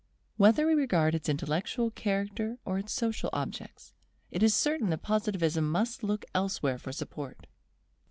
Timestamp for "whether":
0.37-0.65